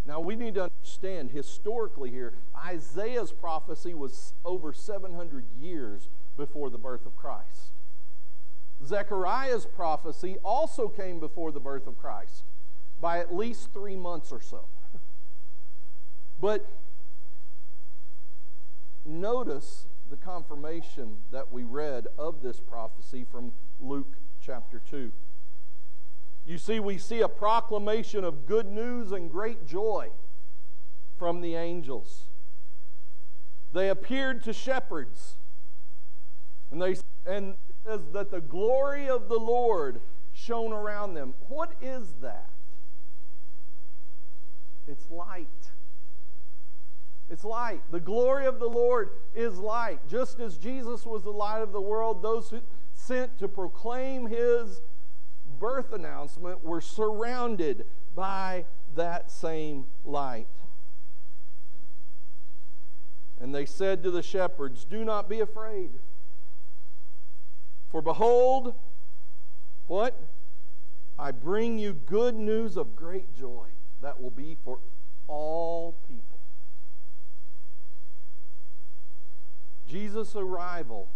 [0.06, 2.32] Now, we need to understand historically here,
[2.66, 6.08] Isaiah's prophecy was over 700 years
[6.40, 7.74] before the birth of Christ.
[8.84, 12.44] Zechariah's prophecy also came before the birth of Christ
[12.98, 14.64] by at least three months or so.
[16.40, 16.66] But
[19.04, 25.12] notice the confirmation that we read of this prophecy from Luke chapter 2.
[26.46, 30.08] You see, we see a proclamation of good news and great joy
[31.18, 32.22] from the angels.
[33.74, 35.36] They appeared to shepherds,
[36.70, 40.00] and, they, and it says that the glory of the Lord
[40.32, 41.34] shone around them.
[41.48, 42.48] What is that?
[44.86, 45.46] It's light.
[47.30, 47.82] It's light.
[47.90, 50.00] The glory of the Lord is light.
[50.08, 52.60] Just as Jesus was the light of the world, those who
[52.92, 54.80] sent to proclaim his
[55.58, 58.64] birth announcement were surrounded by
[58.96, 60.48] that same light.
[63.40, 65.90] And they said to the shepherds, Do not be afraid.
[67.90, 68.74] For behold,
[69.86, 70.16] what?
[71.18, 73.66] I bring you good news of great joy
[74.00, 74.78] that will be for
[75.26, 76.38] all people.
[79.88, 81.08] Jesus' arrival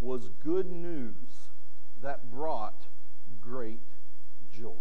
[0.00, 1.14] was good news
[2.02, 2.86] that brought
[3.40, 3.80] great
[4.52, 4.72] joy.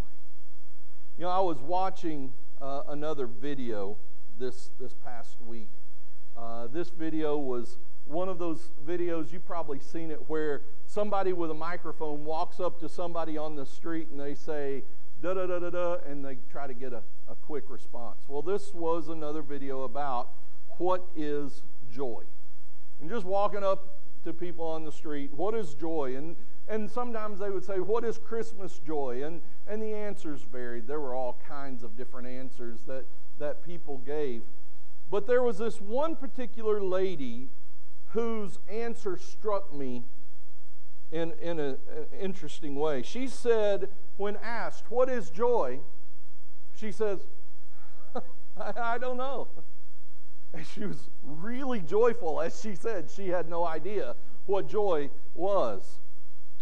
[1.17, 3.97] You know, I was watching uh, another video
[4.39, 5.69] this, this past week.
[6.35, 11.51] Uh, this video was one of those videos, you've probably seen it, where somebody with
[11.51, 14.83] a microphone walks up to somebody on the street and they say,
[15.21, 18.19] da da da da da, and they try to get a, a quick response.
[18.27, 20.29] Well, this was another video about
[20.77, 22.23] what is joy
[23.01, 26.15] and just walking up to people on the street, what is joy?
[26.15, 26.35] And,
[26.67, 29.23] and sometimes they would say, what is Christmas joy?
[29.23, 30.87] And, and the answers varied.
[30.87, 33.05] There were all kinds of different answers that,
[33.39, 34.41] that people gave.
[35.11, 37.49] But there was this one particular lady
[38.15, 40.05] whose answer struck me
[41.11, 43.03] in, in a, an interesting way.
[43.03, 45.79] She said, when asked, What is joy?
[46.77, 47.19] she says,
[48.57, 49.49] I, I don't know.
[50.53, 52.41] And she was really joyful.
[52.41, 55.99] As she said, she had no idea what joy was.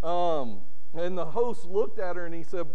[0.01, 0.61] Um,
[0.95, 2.65] and the host looked at her and he said,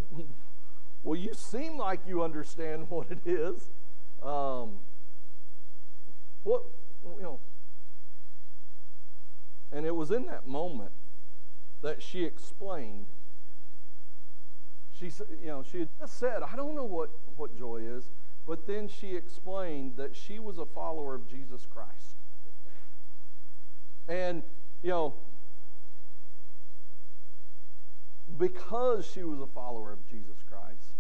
[1.02, 3.70] Well, you seem like you understand what it is.
[4.22, 4.78] Um,
[6.44, 6.62] what,
[7.04, 7.40] you know.
[9.72, 10.92] And it was in that moment
[11.83, 13.07] that she explained.
[14.98, 15.11] She
[15.42, 18.04] you know, she had just said, I don't know what, what joy is.
[18.46, 22.16] But then she explained that she was a follower of Jesus Christ.
[24.09, 24.42] And,
[24.83, 25.14] you know,
[28.38, 30.94] because she was a follower of Jesus Christ,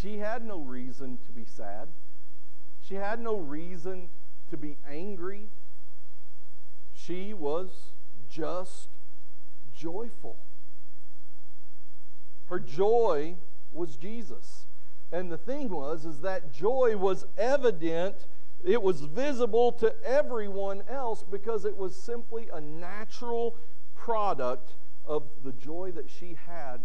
[0.00, 1.88] she had no reason to be sad.
[2.82, 4.08] She had no reason
[4.50, 5.48] to be angry.
[7.06, 7.68] She was
[8.30, 8.88] just
[9.76, 10.36] joyful.
[12.48, 13.36] Her joy
[13.72, 14.64] was Jesus.
[15.12, 18.16] And the thing was, is that joy was evident,
[18.64, 23.56] it was visible to everyone else because it was simply a natural
[23.96, 24.72] product
[25.06, 26.80] of the joy that she had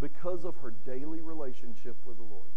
[0.00, 2.48] because of her daily relationship with the Lord.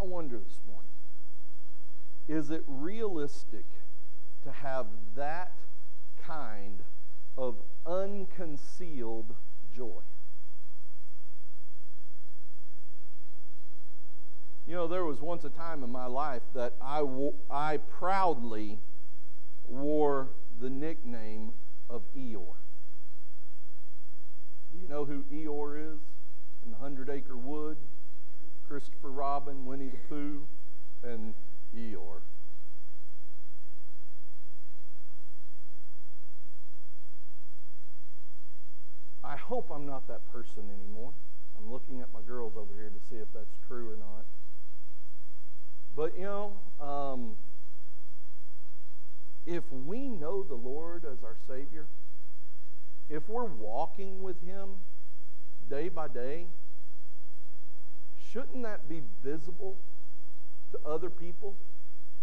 [0.00, 0.77] I wonder this morning
[2.28, 3.64] is it realistic
[4.44, 5.52] to have that
[6.22, 6.80] kind
[7.38, 7.56] of
[7.86, 9.34] unconcealed
[9.74, 10.02] joy?
[14.66, 17.02] You know, there was once a time in my life that I,
[17.50, 18.78] I proudly
[19.66, 20.28] wore
[20.60, 21.52] the nickname
[21.88, 22.56] of Eeyore.
[24.78, 26.00] You know who Eeyore is
[26.66, 27.78] in the Hundred Acre Wood?
[28.68, 30.42] Christopher Robin, Winnie the Pooh,
[31.02, 31.32] and
[31.76, 32.20] Eeyore.
[39.24, 41.12] I hope I'm not that person anymore.
[41.58, 44.24] I'm looking at my girls over here to see if that's true or not.
[45.94, 47.36] But, you know, um,
[49.46, 51.86] if we know the Lord as our Savior,
[53.10, 54.68] if we're walking with Him
[55.68, 56.46] day by day,
[58.32, 59.76] shouldn't that be visible
[60.72, 61.54] to other people?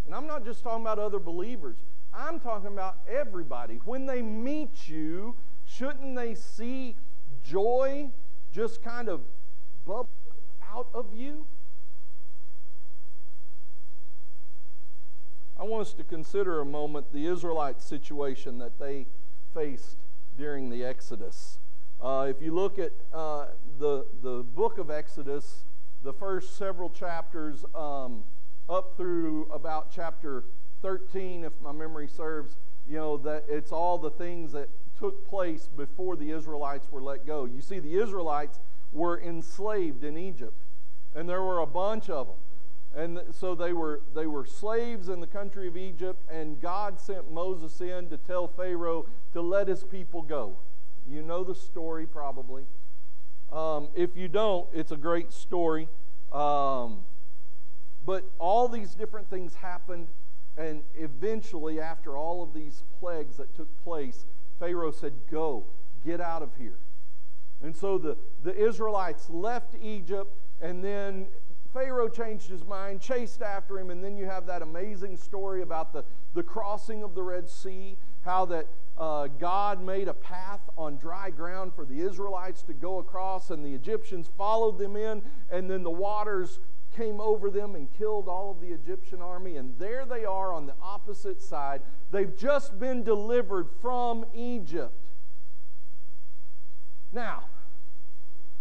[0.06, 1.76] And I'm not just talking about other believers,
[2.14, 3.80] I'm talking about everybody.
[3.84, 5.34] When they meet you,
[5.66, 6.96] shouldn't they see
[7.44, 8.10] joy
[8.52, 9.20] just kind of
[9.84, 10.08] bubble
[10.72, 11.46] out of you?
[15.58, 19.06] I want us to consider a moment the Israelite situation that they
[19.54, 19.96] faced
[20.36, 21.58] during the Exodus.
[22.00, 23.46] Uh, if you look at uh,
[23.78, 25.64] the, the book of Exodus,
[26.02, 28.22] the first several chapters, um,
[28.68, 30.44] up through about chapter
[30.82, 32.56] 13, if my memory serves,
[32.88, 37.26] you know, that it's all the things that took place before the Israelites were let
[37.26, 37.44] go.
[37.44, 38.60] You see, the Israelites
[38.92, 40.56] were enslaved in Egypt,
[41.14, 42.36] and there were a bunch of them.
[42.94, 47.30] And so they were, they were slaves in the country of Egypt, and God sent
[47.30, 50.56] Moses in to tell Pharaoh to let his people go.
[51.06, 52.64] You know the story probably.
[53.52, 55.88] Um, if you don't, it's a great story.
[56.32, 57.00] Um,
[58.06, 60.06] but all these different things happened,
[60.56, 64.24] and eventually, after all of these plagues that took place,
[64.58, 65.64] Pharaoh said, Go,
[66.04, 66.78] get out of here.
[67.62, 71.26] And so the, the Israelites left Egypt, and then
[71.72, 75.92] Pharaoh changed his mind, chased after him, and then you have that amazing story about
[75.92, 80.96] the, the crossing of the Red Sea, how that uh, God made a path on
[80.96, 85.68] dry ground for the Israelites to go across, and the Egyptians followed them in, and
[85.68, 86.60] then the waters
[86.96, 90.66] came over them and killed all of the Egyptian army, and there they are on
[90.66, 91.82] the opposite side.
[92.10, 94.94] They've just been delivered from Egypt.
[97.12, 97.44] Now,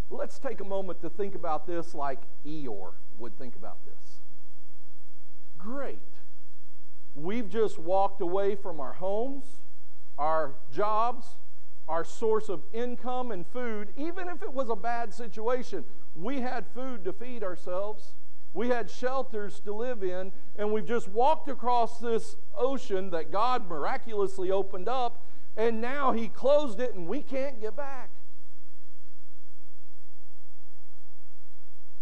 [0.10, 4.20] let's take a moment to think about this like Eeyore would think about this.
[5.58, 6.00] Great.
[7.16, 9.46] We've just walked away from our homes,
[10.18, 11.38] our jobs,
[11.88, 13.90] our source of income and food.
[13.98, 18.14] Even if it was a bad situation, we had food to feed ourselves.
[18.56, 23.68] We had shelters to live in, and we've just walked across this ocean that God
[23.68, 25.22] miraculously opened up,
[25.58, 28.10] and now He closed it, and we can't get back.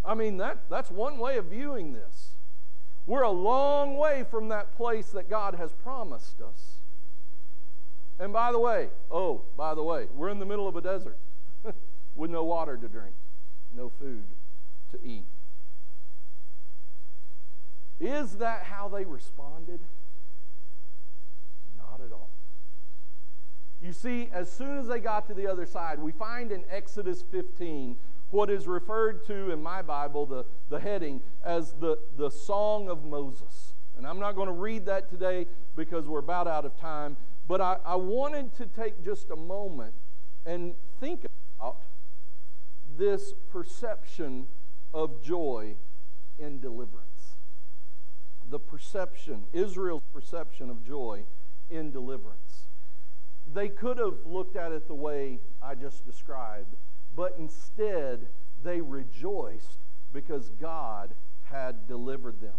[0.05, 2.33] I mean, that, that's one way of viewing this.
[3.07, 6.75] We're a long way from that place that God has promised us.
[8.19, 11.17] And by the way, oh, by the way, we're in the middle of a desert
[12.15, 13.15] with no water to drink,
[13.75, 14.23] no food
[14.91, 15.25] to eat.
[17.99, 19.79] Is that how they responded?
[21.77, 22.29] Not at all.
[23.81, 27.21] You see, as soon as they got to the other side, we find in Exodus
[27.21, 27.97] 15
[28.31, 33.03] what is referred to in my Bible, the, the heading, as the, the Song of
[33.03, 33.73] Moses.
[33.97, 37.15] And I'm not going to read that today because we're about out of time,
[37.47, 39.93] but I, I wanted to take just a moment
[40.45, 41.25] and think
[41.59, 41.81] about
[42.97, 44.47] this perception
[44.93, 45.75] of joy
[46.39, 47.02] in deliverance.
[48.53, 51.23] The perception, Israel's perception of joy
[51.71, 52.67] in deliverance.
[53.51, 56.75] They could have looked at it the way I just described
[57.15, 58.27] but instead
[58.63, 59.77] they rejoiced
[60.13, 61.11] because God
[61.45, 62.55] had delivered them.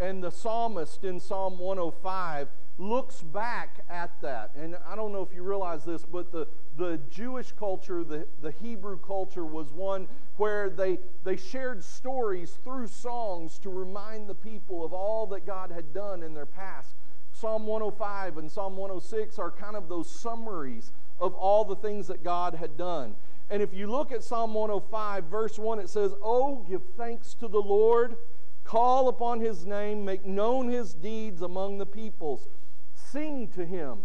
[0.00, 4.52] And the psalmist in Psalm 105 looks back at that.
[4.56, 8.50] And I don't know if you realize this, but the, the Jewish culture, the, the
[8.50, 14.84] Hebrew culture, was one where they, they shared stories through songs to remind the people
[14.84, 16.94] of all that God had done in their past.
[17.32, 22.24] Psalm 105 and Psalm 106 are kind of those summaries of all the things that
[22.24, 23.14] God had done.
[23.50, 27.48] And if you look at Psalm 105, verse 1, it says, Oh, give thanks to
[27.48, 28.16] the Lord,
[28.64, 32.48] call upon his name, make known his deeds among the peoples.
[32.94, 33.98] Sing to him,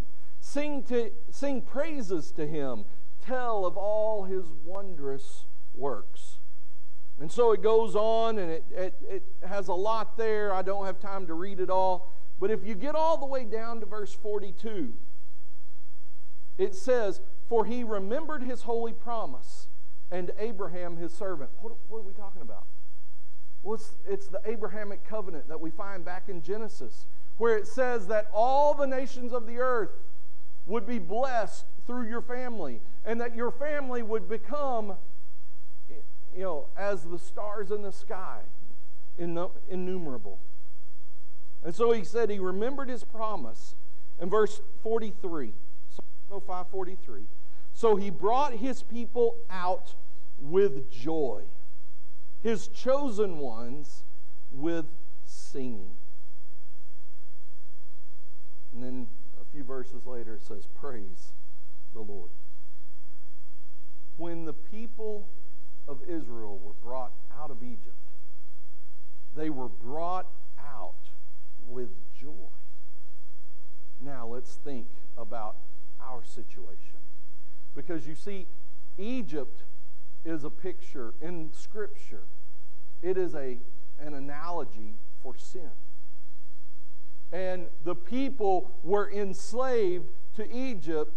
[0.47, 2.85] sing, to, sing praises to him,
[3.25, 5.45] tell of all his wondrous
[5.75, 6.37] works.
[7.19, 10.53] And so it goes on, and it, it, it has a lot there.
[10.53, 12.13] I don't have time to read it all.
[12.39, 14.93] But if you get all the way down to verse 42,
[16.57, 19.67] it says, for he remembered his holy promise
[20.11, 21.49] and Abraham his servant.
[21.61, 22.65] What, what are we talking about?
[23.63, 27.05] Well, it's, it's the Abrahamic covenant that we find back in Genesis,
[27.37, 29.89] where it says that all the nations of the earth
[30.68, 34.97] would be blessed through your family, and that your family would become,
[36.36, 38.41] you know, as the stars in the sky,
[39.18, 40.39] innumerable.
[41.63, 43.76] And so he said he remembered his promise
[44.22, 45.53] in verse 43,
[45.89, 47.22] Psalm 105 43.
[47.74, 49.95] So he brought his people out
[50.39, 51.43] with joy,
[52.43, 54.03] his chosen ones
[54.51, 54.86] with
[55.26, 55.91] singing.
[58.74, 59.07] And then
[59.57, 61.31] few verses later it says, Praise
[61.95, 62.29] the Lord.
[64.17, 65.27] When the people
[65.87, 67.95] of Israel were brought out of Egypt,
[69.35, 70.27] they were brought
[70.59, 70.93] out
[71.67, 71.89] with
[72.21, 72.51] joy.
[73.99, 75.55] Now let's think about
[75.99, 76.99] our situation.
[77.75, 78.45] Because you see,
[78.99, 79.63] Egypt
[80.23, 82.25] is a picture in Scripture,
[83.01, 83.57] it is a,
[83.99, 84.93] an analogy
[85.23, 85.71] for sin.
[87.32, 91.13] And the people were enslaved to Egypt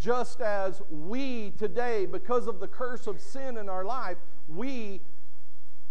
[0.00, 4.16] just as we today, because of the curse of sin in our life,
[4.48, 5.00] we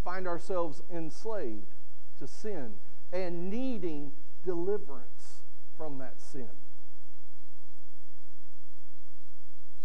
[0.03, 1.75] find ourselves enslaved
[2.19, 2.73] to sin
[3.13, 4.11] and needing
[4.43, 5.41] deliverance
[5.77, 6.49] from that sin.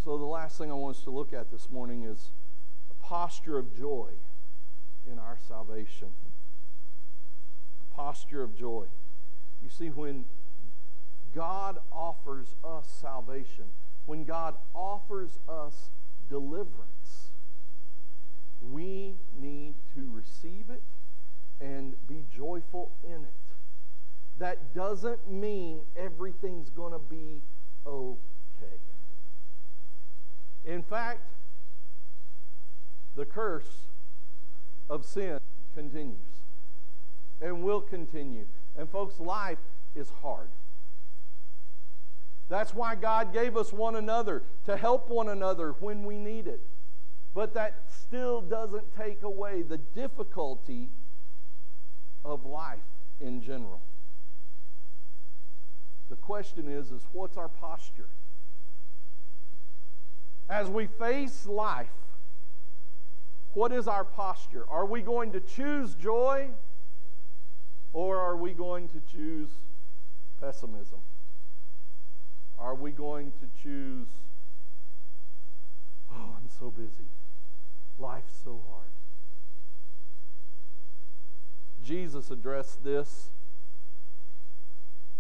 [0.05, 2.31] So, the last thing I want us to look at this morning is
[2.91, 4.11] a posture of joy
[5.11, 6.09] in our salvation.
[7.93, 8.87] A posture of joy.
[9.67, 10.27] You see, when
[11.35, 13.65] God offers us salvation,
[14.07, 15.91] when God offers us
[16.31, 17.33] deliverance,
[18.71, 20.83] we need to receive it
[21.61, 23.35] and be joyful in it.
[24.39, 27.43] That doesn't mean everything's going to be
[27.85, 28.79] okay.
[30.65, 31.23] In fact,
[33.17, 33.87] the curse
[34.89, 35.41] of sin
[35.75, 36.21] continues
[37.41, 38.47] and will continue.
[38.79, 39.59] And, folks, life
[39.95, 40.49] is hard.
[42.49, 46.61] That's why God gave us one another to help one another when we need it.
[47.35, 50.89] But that still doesn't take away the difficulty
[52.25, 52.79] of life
[53.21, 53.81] in general.
[56.09, 58.09] The question is is what's our posture?
[60.49, 61.89] As we face life,
[63.55, 64.65] what is our posture?
[64.69, 66.51] Are we going to choose joy
[67.97, 69.49] or are we going to choose
[70.39, 70.99] pessimism?
[72.59, 74.09] Are we going to choose,
[76.13, 77.09] oh, I'm so busy,
[77.99, 78.91] life's so hard?
[81.83, 83.31] Jesus addressed this.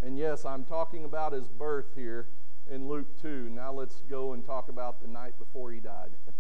[0.03, 2.27] And yes, I'm talking about his birth here
[2.71, 3.49] in Luke 2.
[3.55, 6.11] Now let's go and talk about the night before he died.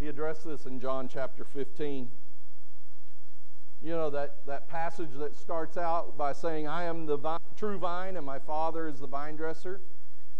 [0.00, 2.10] he addressed this in John chapter 15.
[3.84, 7.76] You know, that, that passage that starts out by saying, I am the vine, true
[7.76, 9.82] vine, and my Father is the vine dresser.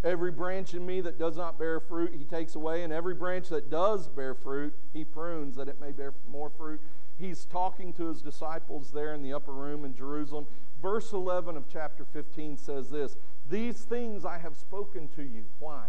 [0.02, 3.50] Every branch in me that does not bear fruit, he takes away, and every branch
[3.50, 6.80] that does bear fruit, he prunes that it may bear more fruit.
[7.18, 10.46] He's talking to his disciples there in the upper room in Jerusalem.
[10.80, 13.18] Verse 11 of chapter 15 says this
[13.50, 15.44] These things I have spoken to you.
[15.58, 15.84] Why?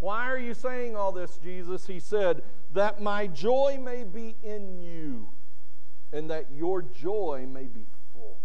[0.00, 1.86] Why are you saying all this, Jesus?
[1.86, 2.42] He said,
[2.72, 5.28] That my joy may be in you
[6.12, 8.36] and that your joy may be full.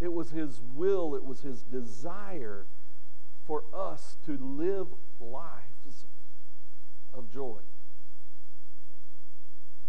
[0.00, 2.66] It was his will, it was his desire
[3.46, 4.88] for us to live
[5.20, 6.06] lives
[7.12, 7.60] of joy.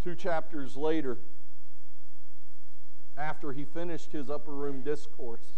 [0.03, 1.17] Two chapters later,
[3.17, 5.57] after he finished his upper room discourse,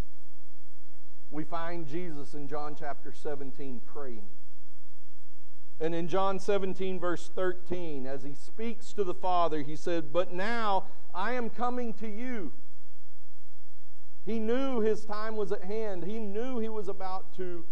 [1.31, 4.23] we find Jesus in John chapter 17 praying.
[5.79, 10.33] And in John 17, verse 13, as he speaks to the Father, he said, But
[10.33, 12.51] now I am coming to you.
[14.25, 16.03] He knew his time was at hand.
[16.03, 17.63] He knew he was about to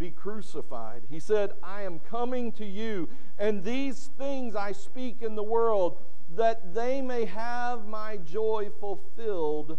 [0.00, 1.02] be crucified.
[1.10, 3.08] He said, I am coming to you,
[3.38, 5.98] and these things I speak in the world,
[6.34, 9.78] that they may have my joy fulfilled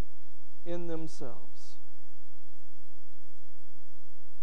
[0.66, 1.78] in themselves.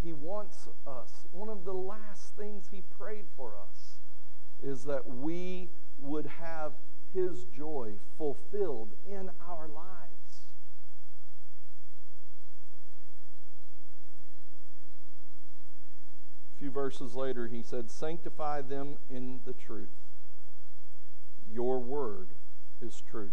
[0.03, 1.25] He wants us.
[1.33, 3.97] One of the last things He prayed for us
[4.63, 5.71] is that we
[6.01, 6.73] would have
[7.15, 10.45] His joy fulfilled in our lives.
[16.55, 19.89] A few verses later, He said, Sanctify them in the truth.
[21.51, 22.27] Your word
[22.83, 23.31] is truth.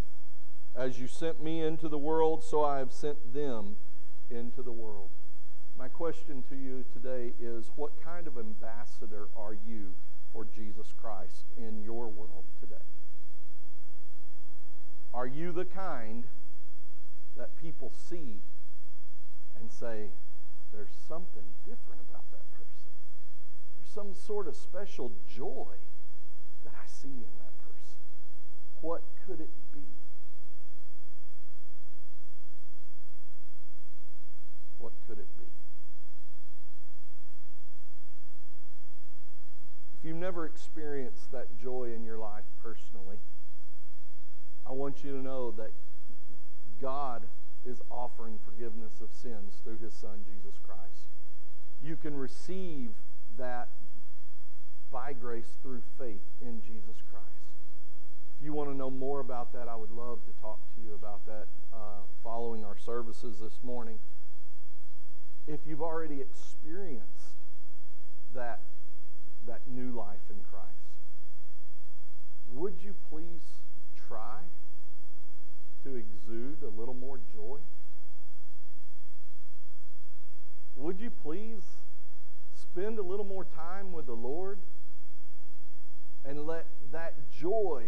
[0.73, 3.75] As you sent me into the world, so I have sent them
[4.29, 5.09] into the world.
[5.77, 9.93] My question to you today is what kind of ambassador are you
[10.31, 12.75] for Jesus Christ in your world today?
[15.13, 16.23] Are you the kind
[17.37, 18.39] that people see
[19.59, 20.07] and say,
[20.73, 22.91] there's something different about that person?
[23.77, 25.75] There's some sort of special joy
[26.63, 27.99] that I see in that person.
[28.81, 29.79] What could it be?
[34.79, 35.45] What could it be?
[39.94, 43.17] If you've never experienced that joy in your life personally,
[44.67, 45.71] I want you to know that
[46.81, 47.23] God
[47.65, 51.09] is offering forgiveness of sins through his son, Jesus Christ.
[51.83, 52.91] You can receive
[53.37, 53.67] that
[54.91, 57.25] by grace through faith in Jesus Christ.
[58.39, 60.93] If you want to know more about that, I would love to talk to you
[60.93, 63.97] about that uh, following our services this morning.
[65.47, 67.35] If you've already experienced
[68.33, 68.59] that,
[69.47, 70.65] that new life in Christ,
[72.53, 73.41] would you please
[74.07, 74.39] try
[75.83, 77.57] to exude a little more joy?
[80.77, 81.61] Would you please
[82.55, 84.57] spend a little more time with the Lord
[86.25, 87.83] and let that joy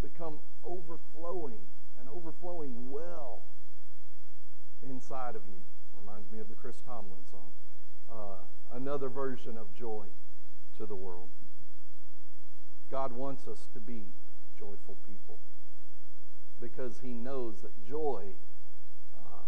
[0.00, 1.60] become overflowing
[2.00, 3.40] and overflowing well
[4.88, 5.60] inside of you?
[6.00, 7.50] Reminds me of the Chris Tomlin song.
[8.10, 10.04] Uh, another version of joy
[10.78, 11.28] to the world.
[12.90, 14.02] God wants us to be
[14.58, 15.38] joyful people
[16.60, 18.24] because he knows that joy
[19.16, 19.42] uh,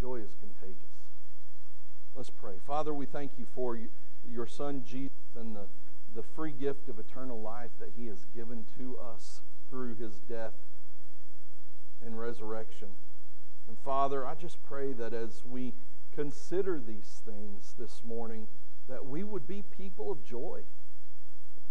[0.00, 0.76] joy is contagious.
[2.14, 2.54] Let's pray.
[2.66, 3.88] Father we thank you for you,
[4.32, 5.66] your son jesus and the,
[6.14, 10.54] the free gift of eternal life that he has given to us through his death
[12.04, 12.88] and resurrection.
[13.68, 15.72] And father i just pray that as we
[16.14, 18.46] consider these things this morning
[18.88, 20.62] that we would be people of joy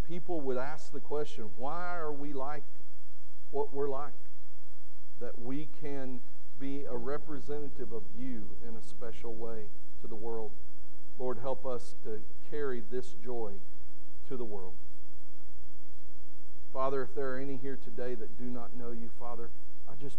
[0.08, 2.62] people would ask the question why are we like
[3.56, 4.14] what we're like.
[5.22, 6.20] That we can
[6.60, 9.64] be a representative of you in a special way
[10.02, 10.52] to the world.
[11.18, 12.20] Lord, help us to
[12.52, 13.54] carry this joy
[14.28, 14.74] to the world.
[16.74, 19.50] Father, if there are any here today that do not know you, Father,
[19.90, 20.18] I just